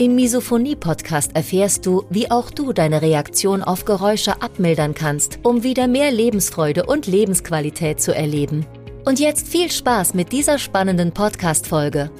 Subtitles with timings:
[0.00, 5.88] Im Misophonie-Podcast erfährst du, wie auch du deine Reaktion auf Geräusche abmildern kannst, um wieder
[5.88, 8.64] mehr Lebensfreude und Lebensqualität zu erleben.
[9.04, 12.10] Und jetzt viel Spaß mit dieser spannenden Podcast-Folge.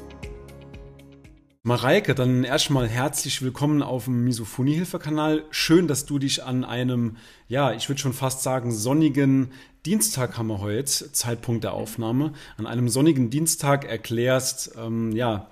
[1.63, 5.45] Mareike, dann erstmal herzlich willkommen auf dem Misophonie-Hilfe-Kanal.
[5.49, 7.17] Schön, dass du dich an einem,
[7.49, 9.53] ja, ich würde schon fast sagen, sonnigen
[9.87, 15.49] Dienstag haben wir heute, Zeitpunkt der Aufnahme, an einem sonnigen Dienstag erklärst, ähm, ja,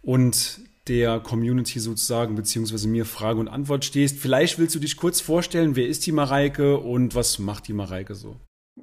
[0.00, 4.18] und der Community sozusagen, beziehungsweise mir Frage und Antwort stehst.
[4.18, 8.14] Vielleicht willst du dich kurz vorstellen, wer ist die Mareike und was macht die Mareike
[8.14, 8.36] so?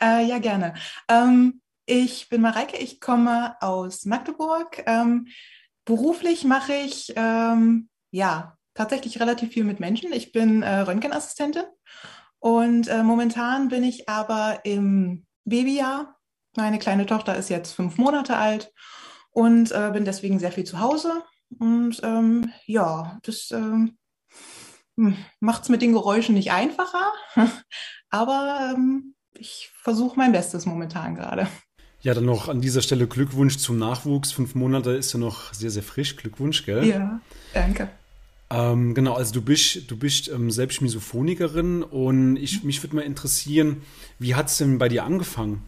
[0.00, 0.74] äh, ja, gerne.
[1.08, 4.82] Ähm, ich bin Mareike, ich komme aus Magdeburg.
[4.86, 5.28] Ähm,
[5.84, 10.12] beruflich mache ich ähm, ja tatsächlich relativ viel mit Menschen.
[10.12, 11.64] Ich bin äh, Röntgenassistentin
[12.40, 16.16] und äh, momentan bin ich aber im Babyjahr.
[16.56, 18.72] Meine kleine Tochter ist jetzt fünf Monate alt
[19.34, 21.12] und äh, bin deswegen sehr viel zu Hause.
[21.58, 23.98] Und ähm, ja, das ähm,
[24.96, 27.12] hm, macht es mit den Geräuschen nicht einfacher,
[28.10, 31.48] aber ähm, ich versuche mein Bestes momentan gerade.
[32.00, 34.30] Ja, dann noch an dieser Stelle Glückwunsch zum Nachwuchs.
[34.30, 36.16] Fünf Monate ist ja noch sehr, sehr frisch.
[36.16, 36.84] Glückwunsch, gell?
[36.84, 37.20] Ja,
[37.54, 37.88] danke.
[38.50, 43.02] Ähm, genau, also du bist, du bist ähm, selbst Misophonikerin und ich, mich würde mal
[43.02, 43.82] interessieren,
[44.18, 45.62] wie hat es denn bei dir angefangen?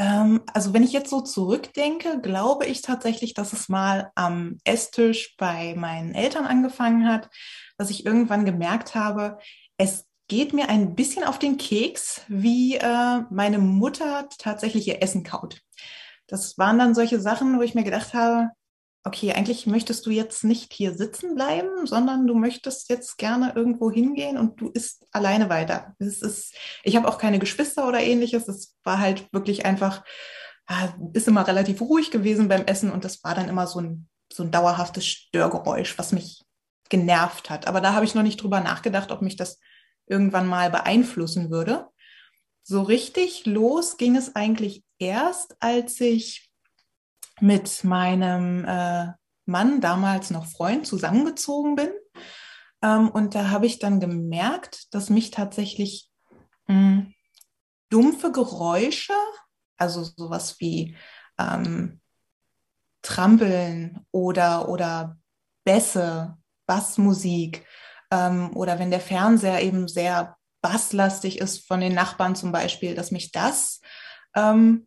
[0.00, 5.36] Ähm, also wenn ich jetzt so zurückdenke, glaube ich tatsächlich, dass es mal am Esstisch
[5.36, 7.28] bei meinen Eltern angefangen hat,
[7.76, 9.38] dass ich irgendwann gemerkt habe,
[9.76, 15.22] es geht mir ein bisschen auf den Keks, wie äh, meine Mutter tatsächlich ihr Essen
[15.22, 15.60] kaut.
[16.26, 18.50] Das waren dann solche Sachen, wo ich mir gedacht habe,
[19.04, 23.90] okay, eigentlich möchtest du jetzt nicht hier sitzen bleiben, sondern du möchtest jetzt gerne irgendwo
[23.90, 25.94] hingehen und du isst alleine weiter.
[25.98, 28.46] Es ist, ich habe auch keine Geschwister oder ähnliches.
[28.48, 30.04] Es war halt wirklich einfach,
[30.68, 34.08] äh, ist immer relativ ruhig gewesen beim Essen und das war dann immer so ein,
[34.30, 36.44] so ein dauerhaftes Störgeräusch, was mich
[36.90, 37.66] genervt hat.
[37.66, 39.58] Aber da habe ich noch nicht drüber nachgedacht, ob mich das
[40.06, 41.88] irgendwann mal beeinflussen würde.
[42.62, 46.49] So richtig los ging es eigentlich erst, als ich
[47.40, 49.12] mit meinem äh,
[49.46, 51.90] Mann, damals noch Freund, zusammengezogen bin.
[52.82, 56.10] Ähm, und da habe ich dann gemerkt, dass mich tatsächlich
[56.66, 57.14] mh, hm,
[57.90, 59.14] dumpfe Geräusche,
[59.76, 60.96] also sowas wie
[61.38, 62.00] ähm,
[63.02, 65.16] Trampeln oder, oder
[65.64, 66.36] Bässe,
[66.66, 67.66] Bassmusik
[68.10, 73.10] ähm, oder wenn der Fernseher eben sehr basslastig ist von den Nachbarn zum Beispiel, dass
[73.10, 73.80] mich das
[74.36, 74.86] ähm,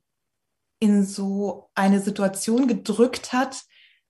[0.84, 3.64] in so eine Situation gedrückt hat,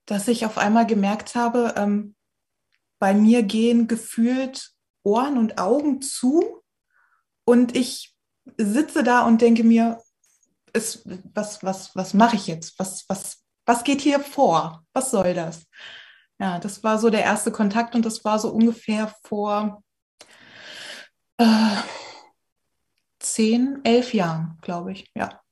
[0.07, 2.15] dass ich auf einmal gemerkt habe, ähm,
[2.97, 4.71] bei mir gehen gefühlt
[5.03, 6.63] Ohren und Augen zu
[7.45, 8.15] und ich
[8.57, 10.01] sitze da und denke mir,
[10.73, 12.79] ist, was, was, was mache ich jetzt?
[12.79, 14.83] Was, was, was geht hier vor?
[14.93, 15.67] Was soll das?
[16.39, 19.83] Ja, das war so der erste Kontakt und das war so ungefähr vor
[21.37, 21.75] äh,
[23.19, 25.42] zehn, elf Jahren, glaube ich, ja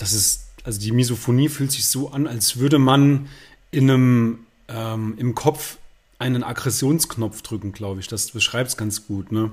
[0.00, 3.28] das ist, also die Misophonie fühlt sich so an, als würde man
[3.70, 5.76] in einem, ähm, im Kopf
[6.18, 8.08] einen Aggressionsknopf drücken, glaube ich.
[8.08, 9.52] Das beschreibt es ganz gut, ne?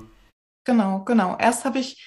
[0.64, 1.36] Genau, genau.
[1.38, 2.02] Erst habe ich,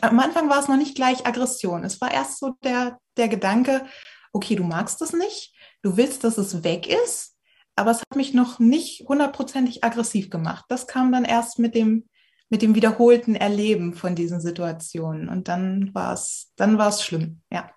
[0.00, 1.84] am Anfang war es noch nicht gleich Aggression.
[1.84, 3.86] Es war erst so der, der Gedanke,
[4.32, 7.36] okay, du magst es nicht, du willst, dass es weg ist,
[7.76, 10.64] aber es hat mich noch nicht hundertprozentig aggressiv gemacht.
[10.68, 12.08] Das kam dann erst mit dem,
[12.50, 15.28] mit dem wiederholten Erleben von diesen Situationen.
[15.28, 17.70] Und dann war es, dann war es schlimm, ja.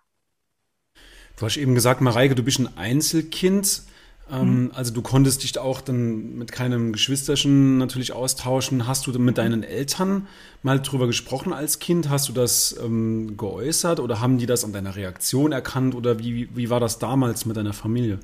[1.38, 3.84] Du hast eben gesagt, Mareike, du bist ein Einzelkind.
[4.30, 4.72] Ähm, mhm.
[4.74, 8.88] Also du konntest dich auch dann mit keinem Geschwisterchen natürlich austauschen.
[8.88, 10.28] Hast du mit deinen Eltern
[10.64, 12.10] mal drüber gesprochen als Kind?
[12.10, 16.56] Hast du das ähm, geäußert oder haben die das an deiner Reaktion erkannt oder wie,
[16.56, 18.20] wie war das damals mit deiner Familie?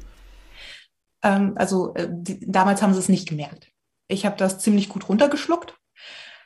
[1.24, 3.68] Ähm, also äh, die, damals haben sie es nicht gemerkt.
[4.08, 5.76] Ich habe das ziemlich gut runtergeschluckt.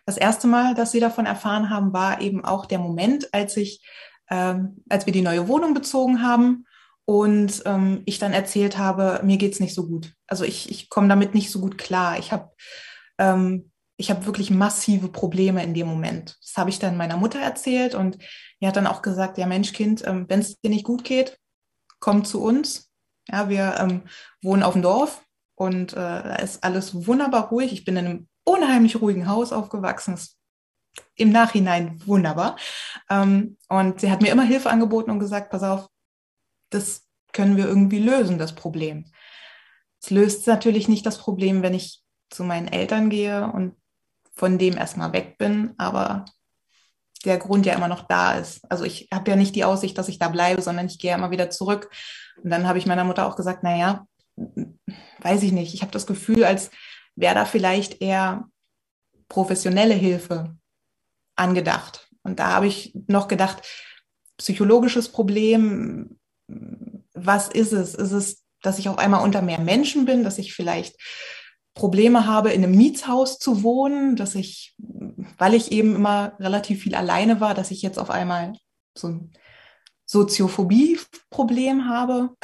[0.07, 3.83] Das erste Mal, dass sie davon erfahren haben, war eben auch der Moment, als ich
[4.29, 6.65] ähm, als wir die neue Wohnung bezogen haben
[7.05, 10.13] und ähm, ich dann erzählt habe, mir geht's nicht so gut.
[10.27, 12.19] Also ich, ich komme damit nicht so gut klar.
[12.19, 12.51] Ich habe
[13.17, 16.37] ähm, ich wirklich massive Probleme in dem Moment.
[16.41, 18.17] Das habe ich dann meiner Mutter erzählt und
[18.61, 21.37] die hat dann auch gesagt, ja Mensch, Kind, ähm, wenn es dir nicht gut geht,
[21.99, 22.91] komm zu uns.
[23.29, 24.03] Ja, wir ähm,
[24.41, 25.23] wohnen auf dem Dorf
[25.55, 27.73] und äh, da ist alles wunderbar ruhig.
[27.73, 30.15] Ich bin in einem unheimlich ruhigen Haus aufgewachsen.
[30.15, 30.37] Das
[31.15, 32.57] im Nachhinein wunderbar.
[33.09, 35.87] Ähm, und sie hat mir immer Hilfe angeboten und gesagt, pass auf,
[36.69, 39.05] das können wir irgendwie lösen, das Problem.
[40.01, 43.75] Es löst natürlich nicht das Problem, wenn ich zu meinen Eltern gehe und
[44.35, 46.25] von dem erstmal weg bin, aber
[47.25, 48.69] der Grund ja immer noch da ist.
[48.69, 51.31] Also ich habe ja nicht die Aussicht, dass ich da bleibe, sondern ich gehe immer
[51.31, 51.89] wieder zurück.
[52.43, 54.05] Und dann habe ich meiner Mutter auch gesagt, naja,
[54.35, 55.73] weiß ich nicht.
[55.73, 56.69] Ich habe das Gefühl, als
[57.17, 58.49] wäre da vielleicht eher
[59.27, 60.55] professionelle Hilfe
[61.35, 62.07] angedacht.
[62.23, 63.61] Und da habe ich noch gedacht,
[64.37, 66.17] psychologisches Problem,
[67.13, 67.95] was ist es?
[67.95, 70.95] Ist es, dass ich auf einmal unter mehr Menschen bin, dass ich vielleicht
[71.73, 74.75] Probleme habe, in einem Mietshaus zu wohnen, dass ich,
[75.37, 78.53] weil ich eben immer relativ viel alleine war, dass ich jetzt auf einmal
[78.97, 79.33] so ein
[80.05, 82.35] Soziophobie-Problem habe.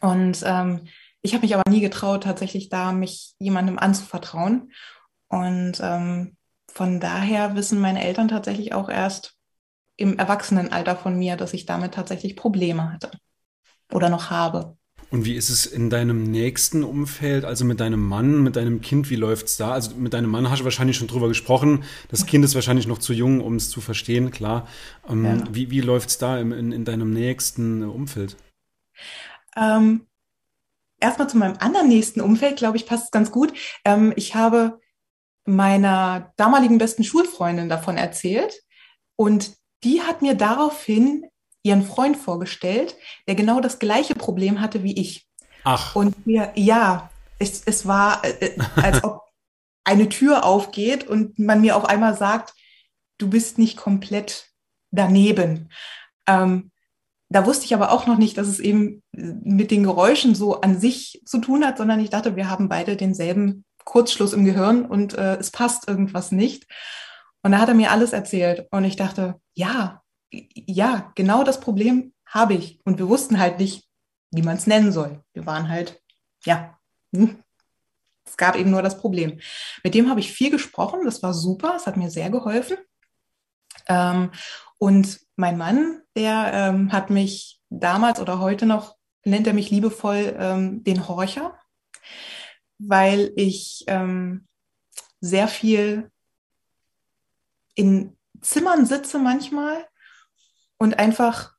[0.00, 0.88] Und ähm,
[1.24, 4.70] ich habe mich aber nie getraut, tatsächlich da mich jemandem anzuvertrauen.
[5.28, 6.36] Und ähm,
[6.70, 9.34] von daher wissen meine Eltern tatsächlich auch erst
[9.96, 13.10] im Erwachsenenalter von mir, dass ich damit tatsächlich Probleme hatte
[13.90, 14.76] oder noch habe.
[15.10, 19.08] Und wie ist es in deinem nächsten Umfeld, also mit deinem Mann, mit deinem Kind,
[19.08, 19.72] wie läuft es da?
[19.72, 21.84] Also mit deinem Mann hast du wahrscheinlich schon drüber gesprochen.
[22.08, 24.68] Das Kind ist wahrscheinlich noch zu jung, um es zu verstehen, klar.
[25.08, 25.44] Ähm, ja.
[25.50, 28.36] Wie, wie läuft es da in, in, in, deinem nächsten Umfeld?
[29.56, 30.06] Ähm,
[31.04, 33.52] erstmal zu meinem anderen nächsten Umfeld, glaube ich, passt es ganz gut.
[33.84, 34.80] Ähm, ich habe
[35.44, 38.54] meiner damaligen besten Schulfreundin davon erzählt
[39.16, 39.52] und
[39.84, 41.26] die hat mir daraufhin
[41.62, 42.96] ihren Freund vorgestellt,
[43.28, 45.28] der genau das gleiche Problem hatte wie ich.
[45.64, 45.94] Ach.
[45.94, 49.20] Und mir, ja, es, es war, äh, äh als ob
[49.84, 52.54] eine Tür aufgeht und man mir auf einmal sagt,
[53.18, 54.50] du bist nicht komplett
[54.90, 55.70] daneben.
[56.26, 56.70] Ähm,
[57.34, 60.78] da wusste ich aber auch noch nicht, dass es eben mit den Geräuschen so an
[60.78, 65.14] sich zu tun hat, sondern ich dachte, wir haben beide denselben Kurzschluss im Gehirn und
[65.14, 66.68] äh, es passt irgendwas nicht.
[67.42, 70.00] Und da hat er mir alles erzählt und ich dachte, ja,
[70.30, 72.78] ja, genau das Problem habe ich.
[72.84, 73.84] Und wir wussten halt nicht,
[74.30, 75.20] wie man es nennen soll.
[75.32, 76.00] Wir waren halt,
[76.44, 76.78] ja,
[77.12, 77.42] hm.
[78.24, 79.40] es gab eben nur das Problem.
[79.82, 82.76] Mit dem habe ich viel gesprochen, das war super, es hat mir sehr geholfen.
[83.88, 84.30] Ähm,
[84.78, 90.36] und mein Mann, der ähm, hat mich damals oder heute noch, nennt er mich liebevoll
[90.38, 91.58] ähm, den Horcher
[92.78, 94.46] weil ich ähm,
[95.20, 96.10] sehr viel
[97.74, 99.86] in Zimmern sitze manchmal
[100.78, 101.54] und einfach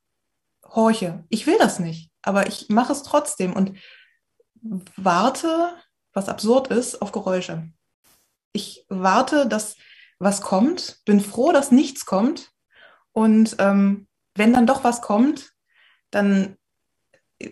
[0.64, 1.24] horche.
[1.28, 3.78] Ich will das nicht, aber ich mache es trotzdem und
[4.96, 5.74] warte,
[6.12, 7.70] was absurd ist, auf Geräusche.
[8.52, 9.76] Ich warte, dass
[10.18, 12.50] was kommt, bin froh, dass nichts kommt
[13.16, 15.54] und ähm, wenn dann doch was kommt,
[16.10, 16.58] dann
[17.38, 17.48] äh,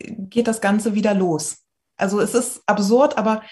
[0.00, 1.58] geht das Ganze wieder los.
[1.96, 3.44] Also es ist absurd, aber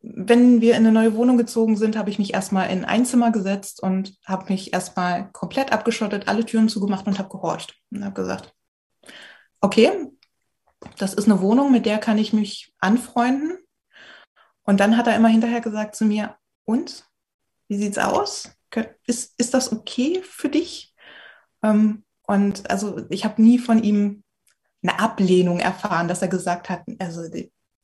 [0.00, 3.30] wenn wir in eine neue Wohnung gezogen sind, habe ich mich erstmal in ein Zimmer
[3.30, 8.14] gesetzt und habe mich erstmal komplett abgeschottet, alle Türen zugemacht und habe gehorcht und habe
[8.14, 8.54] gesagt,
[9.60, 10.08] okay,
[10.96, 13.58] das ist eine Wohnung, mit der kann ich mich anfreunden.
[14.62, 17.04] Und dann hat er immer hinterher gesagt zu mir, und
[17.68, 18.50] wie sieht's aus?
[19.06, 20.91] Ist, ist das okay für dich?
[21.62, 24.22] Ähm, und also ich habe nie von ihm
[24.82, 27.22] eine Ablehnung erfahren, dass er gesagt hat, also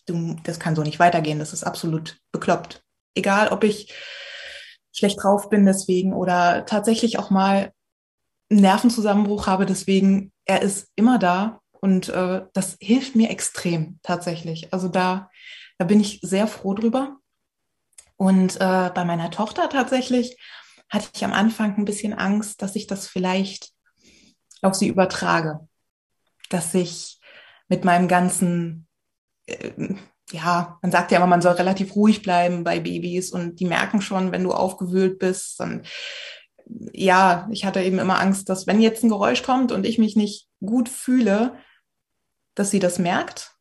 [0.07, 2.83] du, das kann so nicht weitergehen, das ist absolut bekloppt.
[3.15, 3.93] Egal, ob ich
[4.93, 7.73] schlecht drauf bin deswegen oder tatsächlich auch mal
[8.51, 14.73] einen Nervenzusammenbruch habe deswegen, er ist immer da und äh, das hilft mir extrem tatsächlich.
[14.73, 15.31] Also da,
[15.79, 17.19] da bin ich sehr froh drüber.
[18.17, 20.37] Und äh, bei meiner Tochter tatsächlich
[20.89, 23.73] hatte ich am Anfang ein bisschen Angst, dass ich das vielleicht
[24.63, 25.61] auf sie übertrage.
[26.51, 27.21] Dass ich
[27.69, 28.87] mit meinem ganzen
[29.47, 29.95] äh,
[30.33, 34.01] ja, man sagt ja immer, man soll relativ ruhig bleiben bei Babys und die merken
[34.03, 35.61] schon, wenn du aufgewühlt bist.
[35.61, 35.87] Und
[36.93, 40.17] ja, ich hatte eben immer Angst, dass wenn jetzt ein Geräusch kommt und ich mich
[40.17, 41.57] nicht gut fühle,
[42.55, 43.55] dass sie das merkt.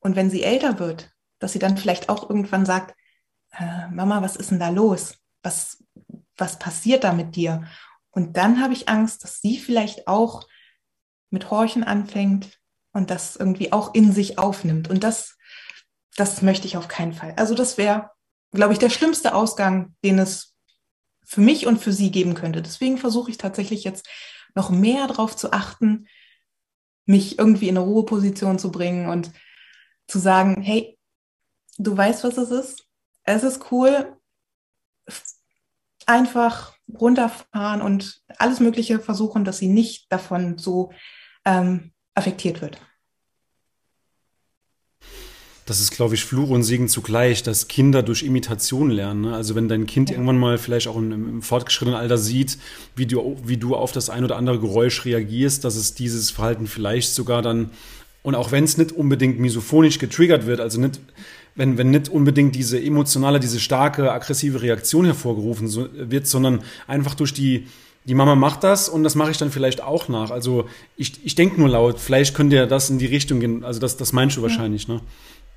[0.00, 2.94] Und wenn sie älter wird, dass sie dann vielleicht auch irgendwann sagt,
[3.52, 5.16] äh, Mama, was ist denn da los?
[5.42, 5.84] Was,
[6.36, 7.64] was passiert da mit dir?
[8.10, 10.46] Und dann habe ich Angst, dass sie vielleicht auch
[11.30, 12.58] mit Horchen anfängt,
[12.96, 14.88] und das irgendwie auch in sich aufnimmt.
[14.88, 15.36] Und das,
[16.16, 17.34] das möchte ich auf keinen Fall.
[17.36, 18.10] Also das wäre,
[18.52, 20.56] glaube ich, der schlimmste Ausgang, den es
[21.22, 22.62] für mich und für sie geben könnte.
[22.62, 24.08] Deswegen versuche ich tatsächlich jetzt
[24.54, 26.08] noch mehr darauf zu achten,
[27.04, 29.30] mich irgendwie in eine Ruheposition zu bringen und
[30.08, 30.98] zu sagen, hey,
[31.76, 32.86] du weißt, was es ist.
[33.24, 34.16] Es ist cool.
[36.06, 40.92] Einfach runterfahren und alles Mögliche versuchen, dass sie nicht davon so
[41.44, 42.78] ähm, affektiert wird.
[45.66, 49.22] Das ist, glaube ich, Fluch und Segen zugleich, dass Kinder durch Imitation lernen.
[49.22, 49.34] Ne?
[49.34, 50.14] Also wenn dein Kind ja.
[50.14, 52.56] irgendwann mal vielleicht auch im, im, fortgeschrittenen Alter sieht,
[52.94, 56.68] wie du, wie du auf das ein oder andere Geräusch reagierst, dass es dieses Verhalten
[56.68, 57.70] vielleicht sogar dann,
[58.22, 61.00] und auch wenn es nicht unbedingt misophonisch getriggert wird, also nicht,
[61.56, 65.72] wenn, wenn nicht unbedingt diese emotionale, diese starke, aggressive Reaktion hervorgerufen
[66.10, 67.66] wird, sondern einfach durch die,
[68.04, 70.30] die Mama macht das und das mache ich dann vielleicht auch nach.
[70.30, 73.64] Also ich, ich denke nur laut, vielleicht könnte ja das in die Richtung gehen.
[73.64, 75.00] Also das, das meinst du wahrscheinlich, ne?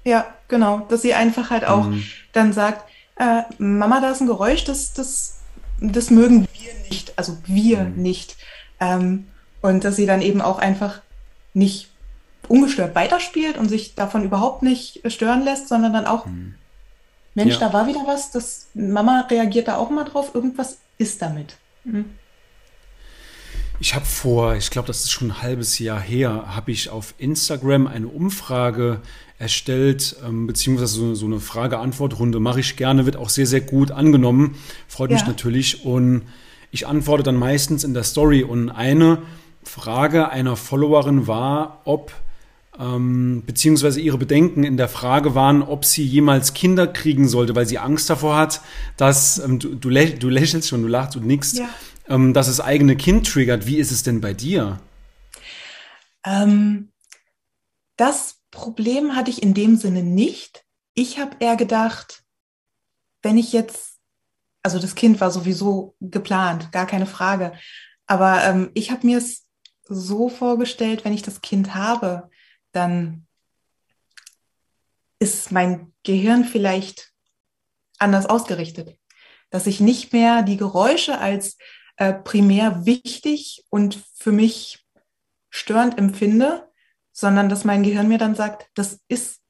[0.06, 0.86] Ja, genau.
[0.90, 2.04] Dass sie einfach halt auch mhm.
[2.32, 5.40] dann sagt, äh, Mama, da ist ein Geräusch, das, das,
[5.82, 7.14] das mögen wir nicht.
[7.18, 8.02] Also wir mhm.
[8.02, 8.38] nicht.
[8.80, 9.28] Ähm,
[9.62, 11.02] und dass sie dann eben auch einfach
[11.54, 11.89] nicht
[12.50, 16.56] ungestört weiterspielt und sich davon überhaupt nicht stören lässt, sondern dann auch, mhm.
[17.36, 17.68] Mensch, ja.
[17.68, 21.58] da war wieder was, das Mama reagiert da auch mal drauf, irgendwas ist damit.
[21.86, 22.06] Mhm.
[23.82, 27.14] Ich habe vor, ich glaube, das ist schon ein halbes Jahr her, habe ich auf
[27.18, 29.02] Instagram eine Umfrage
[29.38, 33.92] erstellt, ähm, beziehungsweise so, so eine Frage-Antwort-Runde mache ich gerne, wird auch sehr, sehr gut
[33.92, 34.56] angenommen.
[34.90, 35.16] Freut ja.
[35.16, 35.86] mich natürlich.
[35.86, 36.24] Und
[36.72, 38.44] ich antworte dann meistens in der Story.
[38.44, 39.20] Und eine
[39.64, 42.12] Frage einer Followerin war, ob
[42.80, 47.66] ähm, beziehungsweise ihre Bedenken in der Frage waren, ob sie jemals Kinder kriegen sollte, weil
[47.66, 48.62] sie Angst davor hat,
[48.98, 51.58] dass ähm, du, du, lä du lächelst schon, du lachst und nix.
[51.58, 51.70] Ja
[52.10, 53.66] ähm, dass das eigene Kind triggert.
[53.68, 54.82] Wie ist es denn bei dir?
[57.96, 60.66] Das Problem hatte ich in dem Sinne nicht.
[60.94, 62.24] Ich habe eher gedacht,
[63.22, 64.00] wenn ich jetzt,
[64.64, 67.54] also das Kind war sowieso geplant, gar keine Frage.
[68.06, 69.48] Aber ich habe mir es
[69.88, 72.30] so vorgestellt, wenn ich das Kind habe,
[72.72, 73.28] dann
[75.20, 77.12] ist mein Gehirn vielleicht
[77.98, 78.98] anders ausgerichtet.
[79.50, 81.58] Dass ich nicht mehr die Geräusche als
[81.98, 84.86] äh, primär wichtig und für mich
[85.50, 86.70] störend empfinde,
[87.12, 89.42] sondern dass mein Gehirn mir dann sagt, das ist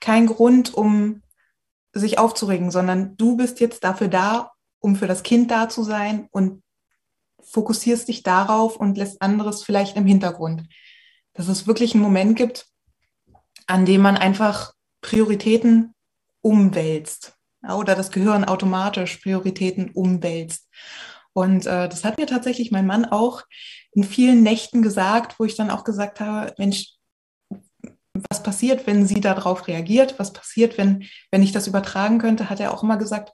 [0.00, 1.22] kein Grund, um
[1.92, 6.28] sich aufzuregen, sondern du bist jetzt dafür da, um für das Kind da zu sein
[6.30, 6.62] und
[7.42, 10.64] fokussierst dich darauf und lässt anderes vielleicht im Hintergrund.
[11.38, 12.66] Dass es wirklich einen Moment gibt,
[13.68, 15.94] an dem man einfach Prioritäten
[16.40, 20.68] umwälzt oder das Gehirn automatisch Prioritäten umwälzt.
[21.32, 23.44] Und äh, das hat mir tatsächlich mein Mann auch
[23.92, 26.94] in vielen Nächten gesagt, wo ich dann auch gesagt habe, Mensch,
[28.30, 30.18] was passiert, wenn sie darauf reagiert?
[30.18, 32.50] Was passiert, wenn, wenn ich das übertragen könnte?
[32.50, 33.32] Hat er auch immer gesagt,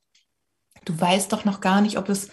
[0.85, 2.29] du weißt doch noch gar nicht, ob es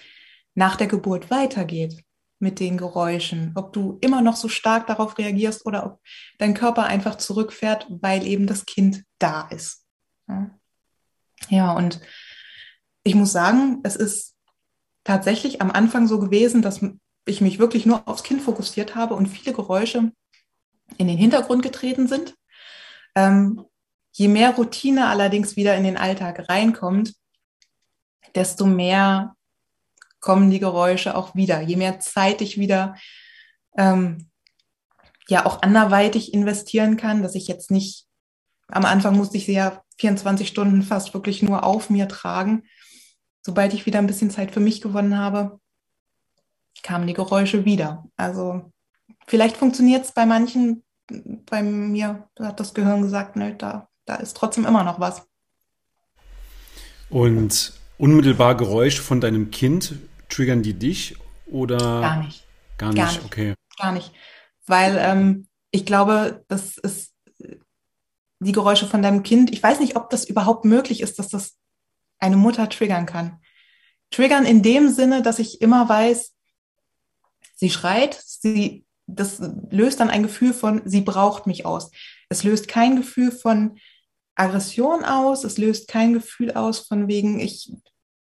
[0.54, 2.04] nach der Geburt weitergeht
[2.42, 6.02] mit den Geräuschen, ob du immer noch so stark darauf reagierst oder ob
[6.38, 9.86] dein Körper einfach zurückfährt, weil eben das Kind da ist.
[11.50, 12.02] Ja, und
[13.04, 14.36] ich muss sagen, es ist
[15.04, 16.82] tatsächlich am Anfang so gewesen, dass
[17.26, 20.12] ich mich wirklich nur aufs Kind fokussiert habe und viele Geräusche
[20.98, 22.36] in den Hintergrund getreten sind.
[23.16, 23.66] Ähm,
[24.12, 27.14] je mehr Routine allerdings wieder in den Alltag reinkommt,
[28.36, 29.36] desto mehr
[30.22, 31.60] kommen die Geräusche auch wieder.
[31.60, 32.96] Je mehr Zeit ich wieder
[33.78, 34.30] ähm,
[35.28, 38.06] ja auch anderweitig investieren kann, dass ich jetzt nicht,
[38.68, 42.64] am Anfang musste ich sie ja 24 Stunden fast wirklich nur auf mir tragen,
[43.42, 45.60] sobald ich wieder ein bisschen Zeit für mich gewonnen habe,
[46.84, 48.06] kamen die Geräusche wieder.
[48.16, 48.72] Also
[49.28, 54.38] vielleicht funktioniert es bei manchen, bei mir hat das Gehirn gesagt, ne, da, da ist
[54.38, 55.28] trotzdem immer noch was.
[57.10, 59.96] Und unmittelbar Geräusche von deinem Kind,
[60.32, 61.78] triggern die dich oder?
[61.78, 62.48] Gar nicht.
[62.78, 63.26] Gar nicht, Gar nicht.
[63.26, 63.54] okay.
[63.78, 64.12] Gar nicht.
[64.66, 67.14] Weil ähm, ich glaube, das ist
[68.40, 69.52] die Geräusche von deinem Kind.
[69.52, 71.58] Ich weiß nicht, ob das überhaupt möglich ist, dass das
[72.20, 73.40] eine Mutter triggern kann.
[74.10, 76.34] Triggern in dem Sinne, dass ich immer weiß,
[77.56, 81.92] sie schreit, sie, das löst dann ein Gefühl von, sie braucht mich aus.
[82.30, 83.78] Es löst kein Gefühl von
[84.36, 87.72] Aggression aus, es löst kein Gefühl aus von wegen, ich,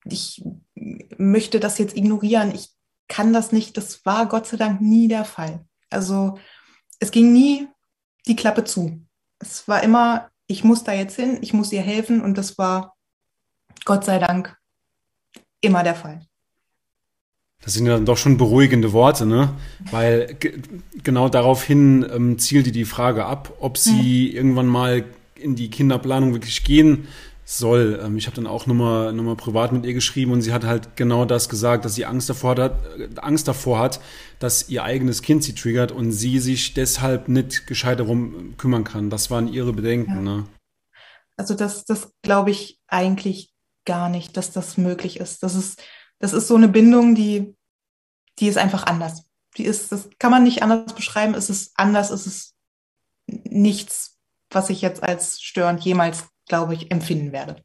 [0.05, 0.43] ich
[1.17, 2.69] möchte das jetzt ignorieren, ich
[3.07, 3.77] kann das nicht.
[3.77, 5.65] Das war Gott sei Dank nie der Fall.
[5.89, 6.39] Also
[6.99, 7.67] es ging nie
[8.27, 9.05] die Klappe zu.
[9.39, 12.95] Es war immer, ich muss da jetzt hin, ich muss ihr helfen und das war
[13.85, 14.57] Gott sei Dank
[15.61, 16.25] immer der Fall.
[17.63, 19.53] Das sind ja dann doch schon beruhigende Worte, ne?
[19.91, 20.35] Weil
[21.03, 24.35] genau daraufhin ähm, zielte die Frage ab, ob sie mhm.
[24.35, 25.05] irgendwann mal
[25.35, 27.07] in die Kinderplanung wirklich gehen
[27.57, 27.99] soll.
[28.03, 30.63] Ähm, ich habe dann auch nochmal noch mal privat mit ihr geschrieben und sie hat
[30.63, 33.99] halt genau das gesagt, dass sie Angst davor hat, äh, Angst davor hat,
[34.39, 39.09] dass ihr eigenes Kind sie triggert und sie sich deshalb nicht gescheit darum kümmern kann.
[39.09, 40.21] Das waren ihre Bedenken, ja.
[40.21, 40.47] ne?
[41.37, 43.53] Also das, das glaube ich eigentlich
[43.85, 45.41] gar nicht, dass das möglich ist.
[45.43, 45.81] Das ist,
[46.19, 47.55] das ist so eine Bindung, die,
[48.39, 49.23] die ist einfach anders.
[49.57, 51.33] Die ist, das kann man nicht anders beschreiben.
[51.33, 52.55] Es ist anders, es ist
[53.25, 54.11] nichts
[54.51, 57.63] was ich jetzt als störend jemals, glaube ich, empfinden werde.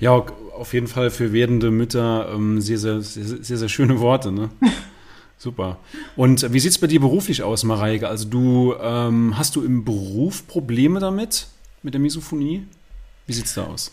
[0.00, 4.32] Ja, auf jeden Fall für werdende Mütter ähm, sehr, sehr, sehr, sehr, sehr schöne Worte.
[4.32, 4.50] Ne?
[5.38, 5.78] Super.
[6.16, 8.08] Und wie sieht es bei dir beruflich aus, Mareike?
[8.08, 11.46] Also du ähm, hast du im Beruf Probleme damit,
[11.84, 12.66] mit der Misophonie?
[13.28, 13.92] Wie sieht es da aus?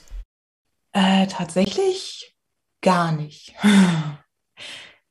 [0.91, 2.35] Äh, tatsächlich
[2.81, 3.53] gar nicht.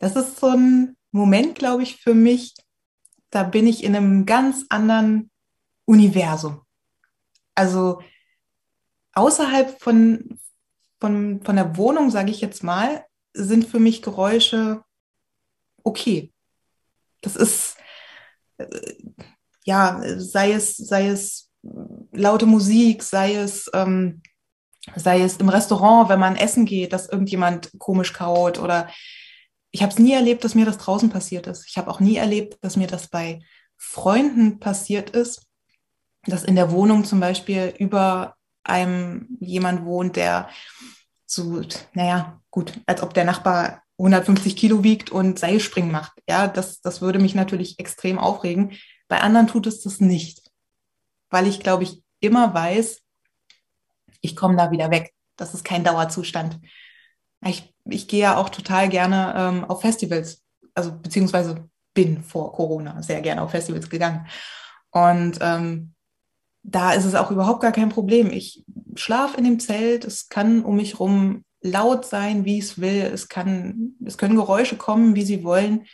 [0.00, 2.54] Das ist so ein Moment, glaube ich, für mich,
[3.30, 5.28] da bin ich in einem ganz anderen
[5.86, 6.60] Universum.
[7.58, 8.00] Also
[9.14, 10.38] außerhalb von,
[11.00, 14.84] von, von der Wohnung, sage ich jetzt mal, sind für mich Geräusche
[15.82, 16.32] okay.
[17.20, 17.76] Das ist,
[18.58, 18.68] äh,
[19.64, 21.50] ja, sei es, sei es
[22.12, 24.22] laute Musik, sei es, ähm,
[24.94, 28.88] sei es im Restaurant, wenn man essen geht, dass irgendjemand komisch kaut oder
[29.72, 31.66] ich habe es nie erlebt, dass mir das draußen passiert ist.
[31.68, 33.40] Ich habe auch nie erlebt, dass mir das bei
[33.76, 35.47] Freunden passiert ist,
[36.26, 40.48] dass in der Wohnung zum Beispiel über einem jemand wohnt, der
[41.26, 46.12] so, naja, gut, als ob der Nachbar 150 Kilo wiegt und Seilspringen macht.
[46.28, 48.72] Ja, das, das würde mich natürlich extrem aufregen.
[49.08, 50.50] Bei anderen tut es das nicht,
[51.30, 53.02] weil ich, glaube ich, immer weiß,
[54.20, 55.12] ich komme da wieder weg.
[55.36, 56.58] Das ist kein Dauerzustand.
[57.44, 60.42] Ich, ich gehe ja auch total gerne ähm, auf Festivals,
[60.74, 64.26] also beziehungsweise bin vor Corona sehr gerne auf Festivals gegangen.
[64.90, 65.94] Und ähm,
[66.62, 68.30] da ist es auch überhaupt gar kein Problem.
[68.30, 73.02] Ich schlafe in dem Zelt, es kann um mich rum laut sein, wie es will,
[73.12, 75.86] es, kann, es können Geräusche kommen, wie sie wollen.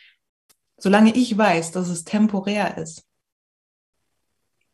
[0.77, 3.05] Solange ich weiß, dass es temporär ist,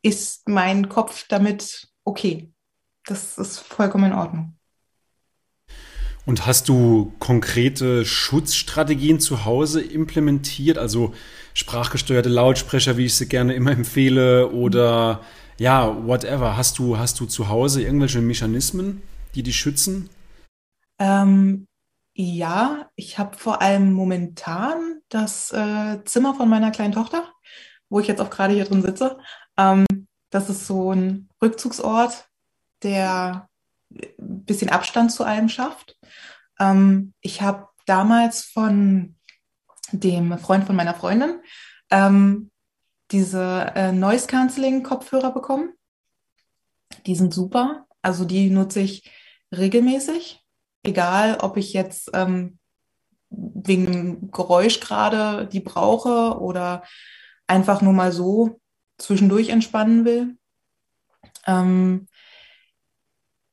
[0.03, 2.53] ist mein Kopf damit okay.
[3.05, 4.57] Das ist vollkommen in Ordnung.
[6.27, 10.79] Und hast du konkrete Schutzstrategien zu Hause implementiert?
[10.79, 11.15] Also
[11.55, 15.23] sprachgesteuerte Lautsprecher, wie ich sie gerne immer empfehle, oder
[15.61, 16.57] ja, whatever.
[16.57, 19.03] Hast du, hast du zu Hause irgendwelche Mechanismen,
[19.35, 20.09] die dich schützen?
[20.99, 21.69] Ähm,
[22.15, 27.31] ja, ich habe vor allem momentan das äh, Zimmer von meiner kleinen Tochter,
[27.91, 29.19] wo ich jetzt auch gerade hier drin sitze.
[29.59, 29.85] Ähm,
[30.31, 32.27] das ist so ein Rückzugsort,
[32.83, 33.47] der
[33.91, 35.99] ein bisschen Abstand zu allem schafft.
[36.59, 39.15] Ähm, ich habe damals von
[39.93, 41.43] dem Freund von meiner Freundin
[41.91, 42.51] ähm,
[43.11, 45.73] diese äh, Noise Cancelling Kopfhörer bekommen.
[47.07, 47.87] Die sind super.
[48.03, 49.11] Also die nutze ich
[49.53, 50.45] regelmäßig,
[50.83, 52.59] egal ob ich jetzt ähm,
[53.31, 56.83] wegen Geräusch gerade die brauche oder
[57.47, 58.61] einfach nur mal so
[58.99, 60.37] zwischendurch entspannen will.
[61.47, 62.07] Ähm,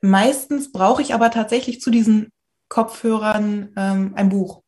[0.02, 2.32] meistens brauche ich aber tatsächlich zu diesen
[2.70, 4.63] Kopfhörern ähm, ein Buch.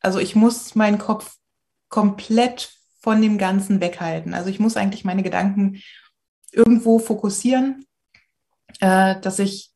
[0.00, 1.36] Also ich muss meinen Kopf
[1.88, 4.32] komplett von dem Ganzen weghalten.
[4.32, 5.82] Also ich muss eigentlich meine Gedanken
[6.52, 7.84] irgendwo fokussieren,
[8.80, 9.72] äh, dass ich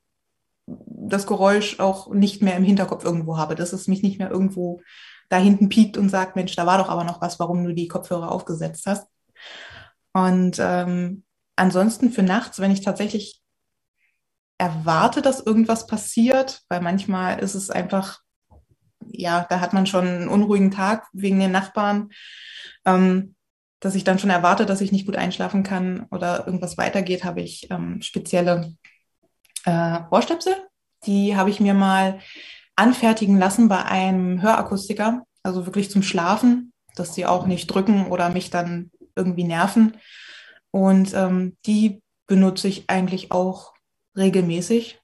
[0.66, 4.80] das Geräusch auch nicht mehr im Hinterkopf irgendwo habe, dass es mich nicht mehr irgendwo
[5.28, 7.88] da hinten piekt und sagt, Mensch, da war doch aber noch was, warum du die
[7.88, 9.08] Kopfhörer aufgesetzt hast.
[10.12, 11.24] Und ähm,
[11.56, 13.42] ansonsten für nachts, wenn ich tatsächlich
[14.58, 18.20] erwarte, dass irgendwas passiert, weil manchmal ist es einfach,
[19.12, 22.10] ja, da hat man schon einen unruhigen Tag wegen den Nachbarn,
[22.84, 23.34] ähm,
[23.80, 27.42] dass ich dann schon erwarte, dass ich nicht gut einschlafen kann oder irgendwas weitergeht, habe
[27.42, 28.74] ich ähm, spezielle
[29.64, 30.54] äh, Ohrstöpsel.
[31.04, 32.20] Die habe ich mir mal
[32.74, 38.30] anfertigen lassen bei einem Hörakustiker, also wirklich zum Schlafen, dass sie auch nicht drücken oder
[38.30, 39.96] mich dann irgendwie nerven.
[40.70, 43.74] Und ähm, die benutze ich eigentlich auch
[44.16, 45.00] regelmäßig,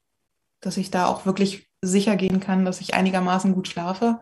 [0.60, 4.20] dass ich da auch wirklich sicher gehen kann, dass ich einigermaßen gut schlafe.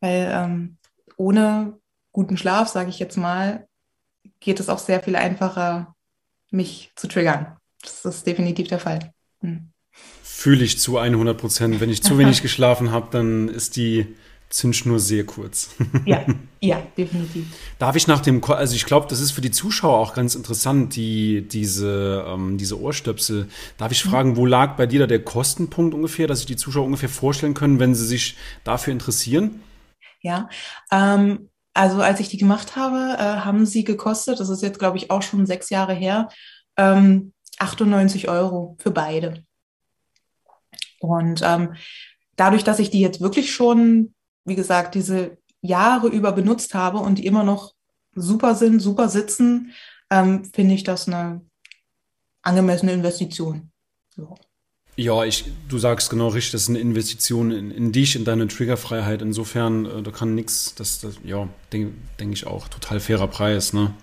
[0.00, 0.78] Weil ähm,
[1.16, 1.78] ohne
[2.12, 3.66] guten Schlaf, sage ich jetzt mal,
[4.40, 5.94] geht es auch sehr viel einfacher,
[6.50, 7.56] mich zu triggern.
[7.82, 9.12] Das ist definitiv der Fall.
[9.40, 9.70] Hm.
[10.22, 11.80] Fühle ich zu 100 Prozent.
[11.80, 14.16] Wenn ich zu wenig geschlafen habe, dann ist die
[14.54, 15.70] Zündschnur sehr kurz.
[16.06, 16.24] Ja,
[16.60, 17.46] ja, definitiv.
[17.78, 20.94] Darf ich nach dem, also ich glaube, das ist für die Zuschauer auch ganz interessant,
[20.96, 23.48] die, diese, ähm, diese Ohrstöpsel.
[23.78, 24.10] Darf ich mhm.
[24.10, 27.54] fragen, wo lag bei dir da der Kostenpunkt ungefähr, dass sich die Zuschauer ungefähr vorstellen
[27.54, 29.60] können, wenn sie sich dafür interessieren?
[30.20, 30.48] Ja,
[30.92, 34.98] ähm, also als ich die gemacht habe, äh, haben sie gekostet, das ist jetzt glaube
[34.98, 36.28] ich auch schon sechs Jahre her,
[36.76, 39.42] ähm, 98 Euro für beide.
[41.00, 41.74] Und ähm,
[42.36, 44.14] dadurch, dass ich die jetzt wirklich schon
[44.44, 47.74] wie gesagt, diese Jahre über benutzt habe und die immer noch
[48.14, 49.72] super sind, super sitzen,
[50.10, 51.40] ähm, finde ich das eine
[52.42, 53.70] angemessene Investition.
[54.10, 54.34] So.
[54.96, 58.46] Ja, ich, du sagst genau richtig, das ist eine Investition in, in dich, in deine
[58.46, 59.22] Triggerfreiheit.
[59.22, 63.72] Insofern, äh, da kann nichts, das, das, ja, denke denk ich auch, total fairer Preis,
[63.72, 63.94] ne?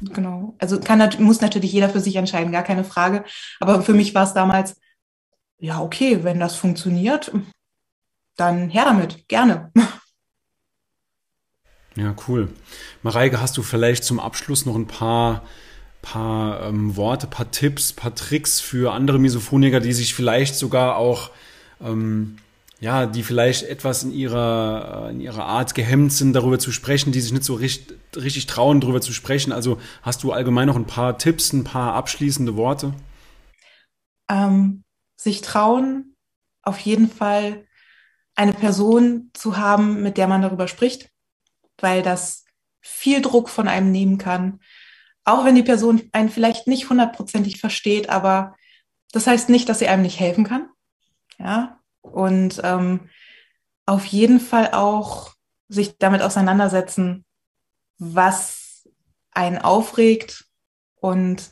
[0.00, 0.54] Genau.
[0.58, 3.24] Also kann, muss natürlich jeder für sich entscheiden, gar keine Frage.
[3.60, 4.76] Aber für mich war es damals,
[5.58, 7.32] ja, okay, wenn das funktioniert,
[8.36, 9.72] dann her damit, gerne.
[11.96, 12.50] Ja, cool.
[13.02, 15.42] Mareike, hast du vielleicht zum Abschluss noch ein paar,
[16.02, 21.30] paar ähm, Worte, paar Tipps, paar Tricks für andere Misophoniker, die sich vielleicht sogar auch,
[21.80, 22.36] ähm,
[22.80, 27.12] ja, die vielleicht etwas in ihrer, äh, in ihrer Art gehemmt sind, darüber zu sprechen,
[27.12, 29.50] die sich nicht so richtig, richtig trauen, darüber zu sprechen.
[29.52, 32.92] Also hast du allgemein noch ein paar Tipps, ein paar abschließende Worte?
[34.30, 34.82] Ähm,
[35.18, 36.14] sich trauen,
[36.62, 37.65] auf jeden Fall
[38.36, 41.10] eine Person zu haben, mit der man darüber spricht
[41.78, 42.44] weil das
[42.80, 44.60] viel Druck von einem nehmen kann.
[45.24, 48.56] Auch wenn die Person einen vielleicht nicht hundertprozentig versteht, aber
[49.12, 50.68] das heißt nicht, dass sie einem nicht helfen kann.
[51.38, 53.10] Ja, und ähm,
[53.84, 55.32] auf jeden Fall auch
[55.68, 57.24] sich damit auseinandersetzen,
[57.98, 58.88] was
[59.32, 60.46] einen aufregt
[60.96, 61.50] und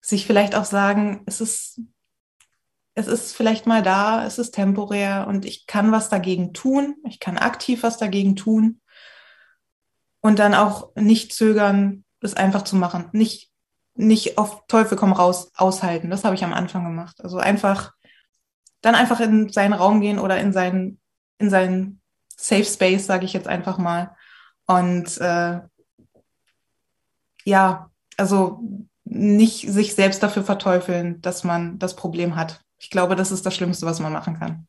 [0.00, 1.80] sich vielleicht auch sagen, es ist,
[2.96, 7.20] es ist vielleicht mal da, es ist temporär und ich kann was dagegen tun, ich
[7.20, 8.80] kann aktiv was dagegen tun
[10.22, 13.10] und dann auch nicht zögern, das einfach zu machen.
[13.12, 13.52] Nicht,
[13.94, 16.08] nicht auf Teufel komm raus aushalten.
[16.08, 17.20] Das habe ich am Anfang gemacht.
[17.20, 17.92] Also einfach,
[18.80, 20.98] dann einfach in seinen Raum gehen oder in seinen,
[21.38, 22.00] in seinen
[22.34, 24.16] Safe Space, sage ich jetzt einfach mal.
[24.66, 25.60] Und äh,
[27.44, 32.62] ja, also nicht sich selbst dafür verteufeln, dass man das Problem hat.
[32.78, 34.66] Ich glaube, das ist das Schlimmste, was man machen kann.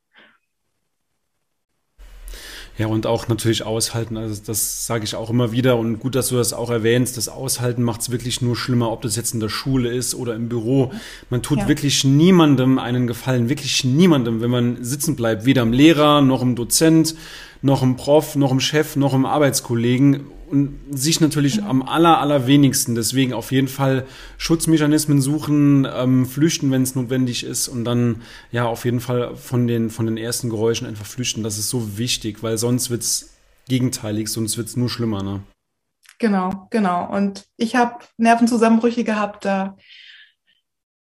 [2.77, 6.29] Ja, und auch natürlich aushalten, also das sage ich auch immer wieder und gut, dass
[6.29, 9.39] du das auch erwähnst, das Aushalten macht es wirklich nur schlimmer, ob das jetzt in
[9.39, 10.91] der Schule ist oder im Büro.
[11.31, 11.67] Man tut ja.
[11.67, 16.55] wirklich niemandem einen Gefallen, wirklich niemandem, wenn man sitzen bleibt, weder im Lehrer noch im
[16.55, 17.15] Dozent
[17.61, 22.95] noch im Prof, noch im Chef, noch im Arbeitskollegen und sich natürlich am aller, allerwenigsten.
[22.95, 24.05] Deswegen auf jeden Fall
[24.37, 29.67] Schutzmechanismen suchen, ähm, flüchten, wenn es notwendig ist und dann ja auf jeden Fall von
[29.67, 31.43] den, von den ersten Geräuschen einfach flüchten.
[31.43, 33.33] Das ist so wichtig, weil sonst wird es
[33.67, 35.23] gegenteilig, sonst wird es nur schlimmer.
[35.23, 35.41] Ne?
[36.19, 37.13] Genau, genau.
[37.13, 39.75] Und ich habe Nervenzusammenbrüche gehabt, da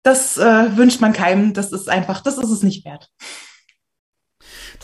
[0.04, 1.54] das äh, wünscht man keinem.
[1.54, 3.10] Das ist einfach, das ist es nicht wert.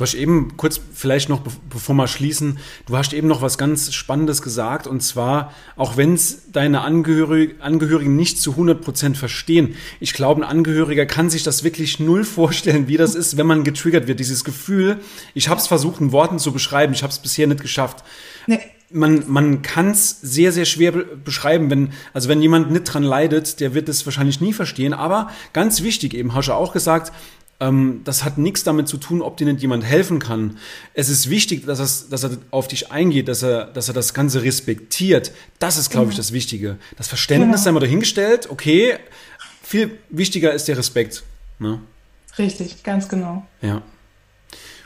[0.01, 3.93] Du hast eben, kurz vielleicht noch, bevor wir schließen, du hast eben noch was ganz
[3.93, 9.75] Spannendes gesagt und zwar, auch wenn es deine Angehörig Angehörigen nicht zu 100 Prozent verstehen,
[9.99, 13.63] ich glaube, ein Angehöriger kann sich das wirklich null vorstellen, wie das ist, wenn man
[13.63, 14.19] getriggert wird.
[14.19, 14.97] Dieses Gefühl,
[15.35, 18.03] ich habe es versucht in Worten zu beschreiben, ich habe es bisher nicht geschafft.
[18.47, 18.57] Nee
[18.93, 23.59] man, man kann es sehr, sehr schwer beschreiben, wenn, also wenn jemand nicht dran leidet,
[23.59, 24.93] der wird es wahrscheinlich nie verstehen.
[24.93, 27.13] Aber ganz wichtig eben, hast du auch gesagt,
[27.61, 30.57] ähm, das hat nichts damit zu tun, ob dir nicht jemand helfen kann.
[30.95, 34.13] Es ist wichtig, dass, er, dass er auf dich eingeht, dass er, dass er das
[34.13, 35.31] Ganze respektiert.
[35.59, 36.77] Das ist, glaube ich, das Wichtige.
[36.97, 37.69] Das Verständnis genau.
[37.69, 38.97] einmal dahingestellt, okay,
[39.61, 41.23] viel wichtiger ist der Respekt.
[41.59, 41.79] Ne?
[42.37, 43.45] Richtig, ganz genau.
[43.61, 43.83] Ja.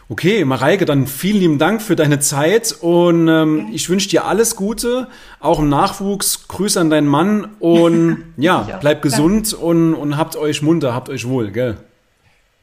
[0.07, 4.55] Okay, Mareike, dann vielen lieben Dank für deine Zeit und ähm, ich wünsche dir alles
[4.55, 5.07] Gute,
[5.39, 6.47] auch im Nachwuchs.
[6.47, 11.27] Grüße an deinen Mann und ja, bleib gesund und, und habt euch munter, habt euch
[11.27, 11.77] wohl, gell?